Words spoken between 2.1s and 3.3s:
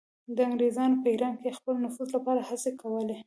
لپاره هڅې کولې.